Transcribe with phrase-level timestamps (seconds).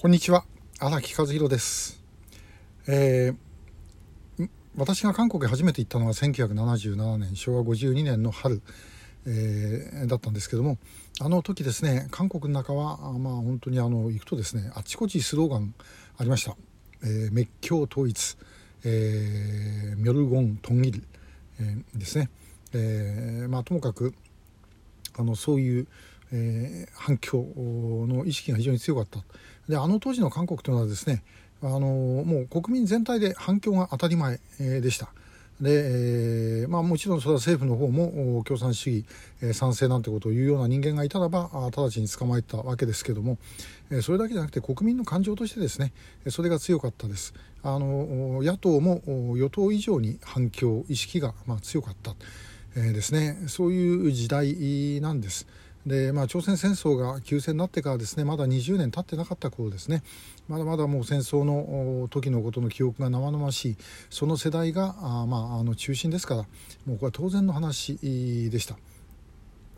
[0.00, 0.46] こんにちは。
[0.78, 2.02] 荒木和弘です、
[2.88, 8.62] えー、私が韓国へ初めて行ったのは1977年昭和52年の春、
[9.26, 10.78] えー、だったんですけども
[11.20, 15.74] あの時ですね韓国の中はまあ本当にあの行くとですねあちこちスローガン
[16.16, 16.56] ありました
[17.04, 18.38] 「えー、滅教統一」
[18.84, 21.04] えー「ミョルゴン・トンギル」
[21.60, 22.30] えー、ですね、
[22.72, 24.14] えーまあ、ともかく
[25.18, 25.86] あのそういう、
[26.32, 27.44] えー、反響
[28.08, 29.20] の意識が非常に強かった
[29.68, 31.22] であの当時の韓国というのはですね
[31.62, 35.12] あのもう国民全体で反響が当たり前、でした。
[35.60, 39.06] で、えー、まあ、もちろんそれは政府の方も共産主義、
[39.42, 43.36] えー、賛成なんてことを言うような人間がいたらば直ちに捕まえたわけですけども、
[43.90, 45.92] えー、それだけじゃなくて国民の感情としてですね
[46.28, 49.02] それが強かったですあの野党も
[49.36, 52.14] 与党以上に反響意識がまあ強かった、
[52.74, 55.46] え、ですねそういう時代なんです。
[55.86, 60.02] で、まあ、朝鮮戦争が休戦になってからですねまだ20年経ってなかった頃ですね
[60.48, 63.76] まだまだもう戦争の時のことの記憶が生々しい
[64.10, 66.42] その世代があ、まあ、あの中心ですから
[66.86, 67.98] もうこれは当然の話
[68.50, 68.76] でした。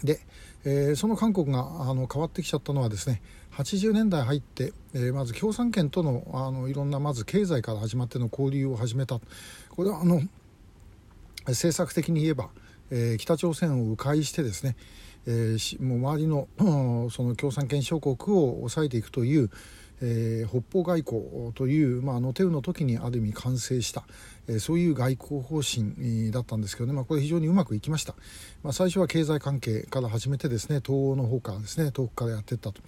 [0.03, 0.19] で、
[0.65, 3.23] えー、その韓国があの変わってきちゃったのはですね
[3.53, 9.21] 80年代入って、えー、まず共産圏とのあのいろんなまず経済から始まっての交流を始めた
[9.71, 10.23] これはあの
[11.47, 12.51] 政策的に言えば、
[12.91, 14.77] えー、北朝鮮を迂回してですね
[15.27, 16.49] えー、もう周りの
[17.11, 19.51] その共産圏諸国を抑えていくという、
[20.03, 24.05] えー、北方外交という、まあ、の手の時にある意味完成した、
[24.49, 28.15] えー、そういう外交方針だったんですけどね、まあ、これ非常にうまくいきました、
[28.65, 32.83] まあ、最初は経済関係から始めてですね東欧の方からですね遠くからやっていったと。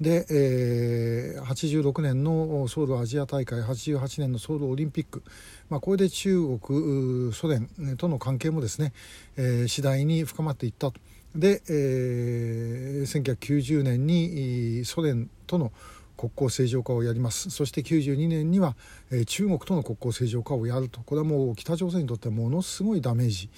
[0.00, 5.24] で、えー、86年のソウルアジア大会88年のソウルオリンピック、
[5.70, 8.92] まあ、これで中国ソ連との関係もですね、
[9.36, 11.00] えー、次第に深まっていったと。
[11.34, 15.72] で、えー、1990年にソ連との
[16.16, 17.50] 国交正常化をやります。
[17.50, 18.74] そして92年には、
[19.10, 21.00] えー、中国との国交正常化をやると。
[21.02, 23.48] これはもう北朝鮮にとってものすごいダメージ、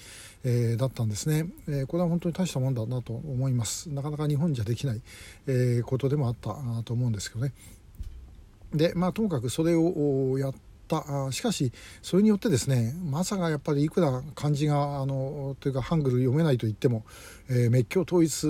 [0.43, 3.89] えー、だったんですね、えー、これは本当に大したもんだなと思います。
[3.89, 5.01] なかなか日本じゃできない、
[5.47, 7.53] えー、ことでもあったと思うんですけどね。
[8.73, 11.71] でまあともかくそれをやってったしかし
[12.01, 17.05] それによってですねまさかやっぱりいくら漢字があのというかハングル読めないと言っても、
[17.49, 18.47] えー、滅教統一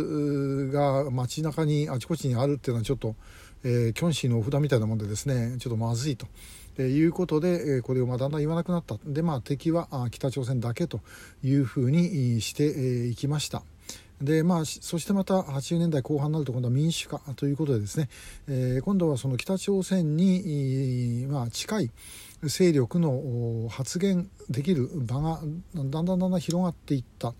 [0.72, 3.16] が街中にあちこちにあるっていうのはちょっと、
[3.64, 6.28] えー、キョンシーのお札みたいなもんでですねちょっとまずいと。
[6.78, 11.02] え、いうことで、これをまだんだん言わなくなったでまあ敵は北朝鮮だけと
[11.44, 13.64] いうふうにしてい、きました。
[14.22, 21.92] でまあ、そしてまた80年代後半になると今度は民主化ということでですね、今度はその北朝鮮に、近い
[22.44, 25.42] 勢力の発言できる場が
[25.76, 27.34] だんだんだんだん広がっていった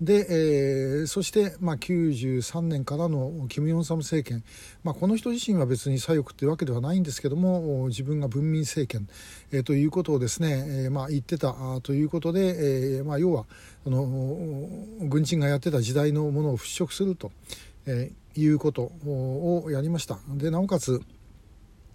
[0.00, 4.44] で、えー、そして、まあ、93年からのキム・ヨンサム政権、
[4.84, 9.08] まあ、この人自身は別に左翼というわけではないんですけども自分が文民政権、
[9.52, 13.46] えー、ということをですね、えーまあ、言ってたということで、えーまあ、要は
[13.86, 14.68] あの
[15.02, 17.32] 軍人がやってた時代のものを払拭すると、
[17.86, 20.18] えー、いうことをやりました。
[20.28, 21.00] でなおかつ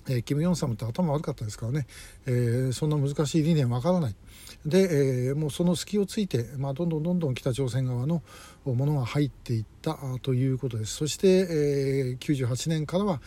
[0.08, 1.88] えー、キム・ヨンサムって頭悪かったですからね、
[2.25, 4.16] えー、そんな難しい理念わからない。
[4.66, 8.22] で、えー、もうその隙をついて、まあ、どんどんどんどん北朝鮮側の
[8.66, 10.96] ものが入っていったということです。
[10.96, 13.22] そして、えー、98年からは、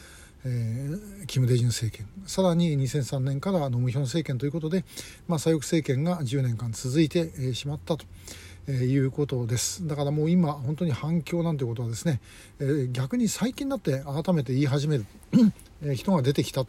[0.44, 2.08] えー、キム・デジュン政権。
[2.26, 4.84] さらに2003年からノムヒョン政権ということで、
[5.28, 8.06] まあ、左翼政権が10年間続いてしまったと。
[8.68, 9.86] え、いうことです。
[9.86, 12.20] だからもう今本当に反響なんてことはですね、
[12.60, 15.06] え、逆に最近になって改めて言い始める
[15.94, 16.64] 人が出てきた、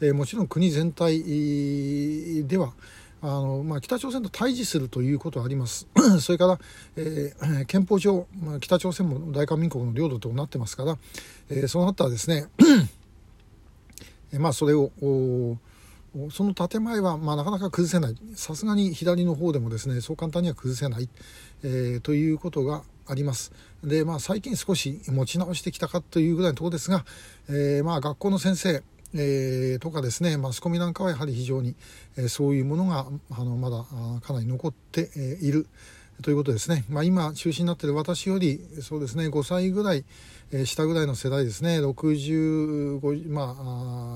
[0.00, 2.72] えもちろん国全体では
[3.22, 5.86] あの、まあ、北朝鮮と対峙するということはあります。
[6.20, 6.58] それから、
[6.96, 10.98] えー、憲法上、まあ、北朝鮮も大韓民国の領土となってますから、
[11.50, 12.46] えー、そうなったらですね
[14.38, 14.90] まあそれを
[16.30, 18.16] その建前はまあなかなか崩せない。
[18.34, 21.08] さすがに左の方でもですねそう簡単には崩せない、
[21.62, 23.52] えー、ということがあります。
[23.82, 27.04] で、まあ、最近少し持ち直してきたかというぐらいのところですが、
[27.48, 28.82] えー、まあ学校の先生
[29.12, 31.74] えー、とかですねマスコミなんかはやはり非常に、
[32.16, 33.84] えー、そういうものがあのまだ
[34.20, 35.66] かなり残って、いる。
[36.22, 40.04] ということですね、まあ、今中心になっている私よりそうですね5歳ぐらい、
[40.52, 44.09] えー、下ぐらいの世代ですね65まあ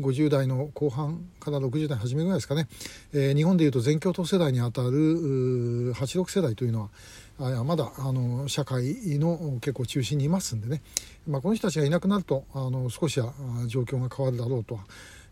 [0.00, 2.68] 50代の後半から60代初めぐらいですかね、
[3.12, 6.90] えー、日本でいうと全教頭世代にあたる86世代というの
[7.38, 10.82] はまだあの社会の結構中心にいますんでね、
[11.26, 13.32] まあ、この人たちがいなくなるとあの少しは
[13.66, 14.82] 状況が変わるだろうとは、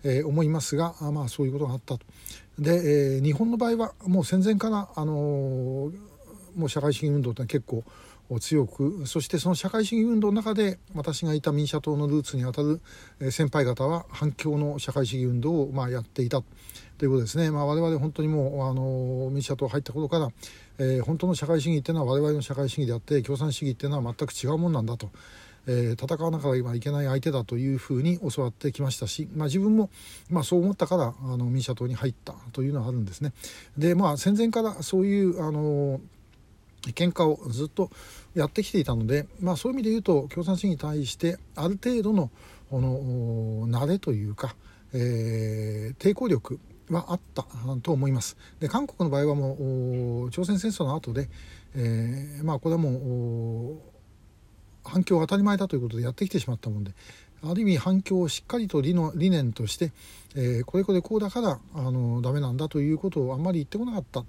[0.03, 2.01] えー、思いますがまあそういうことがあったと。
[2.59, 5.93] で、えー、日本の場合はもう戦前からあの
[6.57, 7.85] もう社会主義運動って結構
[8.41, 12.81] 強くそしてその社会主義運動の中で私がいた民社党のルーツにあたる
[13.31, 16.43] 先輩方は反共の社会主義運動をまあやっていた
[16.99, 20.29] ということですね、まあ、我々本当にもうあの民社党入った頃から、
[20.79, 25.11] えー、本当の社会主義っていうのは我々の社会主義であって共産主義っていうのは全く違うもんなんだと。
[25.67, 29.91] え、戦わなければいけない相手だというふうに教わってきましたし、まあ、自分も、
[30.29, 33.33] まあ、そう思ったからあの民社党に入ったというのはあるんですね。
[33.79, 36.01] でまあ戦前からそういうあの
[36.91, 37.91] 喧嘩をずっと
[38.35, 42.31] やってきていたので、まあ、そういう意味で言うと共産主義に対してある程度の
[42.71, 44.55] この慣れというか、
[44.95, 46.59] えー、抵抗力
[46.91, 47.45] はあった
[47.83, 51.29] と思いますで韓国の場合はもう朝鮮戦争の後で、
[51.77, 53.79] えー、まあこれはもう
[54.85, 56.93] 反響は当たり前だということでやってきてしまったもんで
[57.45, 59.93] ある意味反響をしっかりと理の理念として、
[60.35, 64.25] えー、これこれこうだからあのダメなんだということをあんまり言ってこなかった。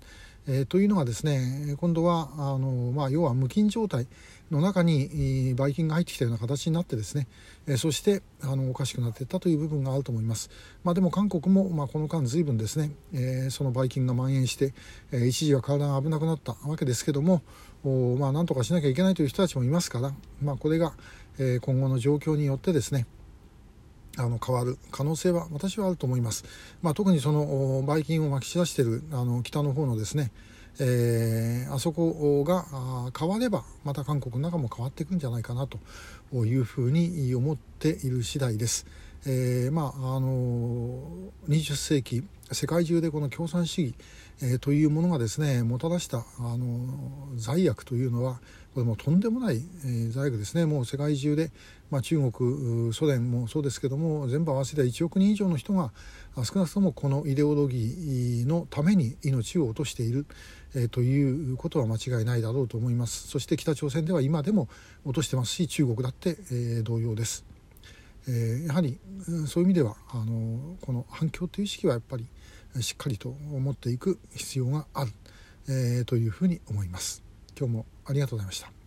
[0.47, 4.07] え、というのがですね今度はあの、まあ、要は無菌状態
[4.51, 7.27] の中にばい菌が入ってきたような形になってですね、
[7.65, 10.49] えー、そしてあのおかしくなっていったという部分があると思います、
[10.83, 14.73] まあ、でも韓国も、まあ、この間随分ですね、えー、そのばい菌が蔓延して、
[15.11, 17.41] えー、一時は体が危なくなったわけですけども
[17.83, 20.93] お、まあ、なんとかしなきゃいけないという人たちもいますから、まあ、これが、
[21.39, 23.07] えー、今後の状況によってですね
[24.17, 26.45] あの変わる可能性は私はあると思います。
[26.81, 30.31] まあ、特にそのばい菌をまき散らしているあの北の方のですね、
[30.79, 32.65] えー、あそこが
[33.17, 35.79] 変わればまた韓国の中も変わっていくんじゃないかなと
[36.45, 38.85] いうふうに思っている次第です。
[39.25, 41.01] えー、まああの
[41.47, 43.95] 20世紀世界中でこの共産主義、
[44.41, 48.39] えー、というものがですねもたらしたあの罪悪というのは
[48.73, 51.51] これもとんでもない、えー、罪悪ですねもう世界中で、
[51.93, 55.91] まあ、中国ソ連もそうですけども全部合わせて1億人以上の人が
[56.43, 60.25] 少なくともこのイデオロギーのために命を落としている、
[60.73, 63.27] え、ということは間違いないだろうと思います。
[63.27, 64.69] そして北朝鮮では今でも
[65.05, 67.45] 落としてますし中国だって、え、同様です、
[68.27, 68.97] え、やはり
[69.45, 72.25] そういう意味ではあのこの反共という意識はやっぱり
[72.81, 75.11] しっかりと持っていく必要がある、
[75.69, 77.21] えー、というふうに思います。
[77.55, 78.73] 今日もありがとうございました。